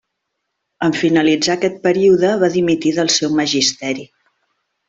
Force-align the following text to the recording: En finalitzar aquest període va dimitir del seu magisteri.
En 0.85 0.95
finalitzar 1.01 1.53
aquest 1.57 1.77
període 1.85 2.33
va 2.45 2.51
dimitir 2.57 2.97
del 2.99 3.15
seu 3.19 3.39
magisteri. 3.43 4.09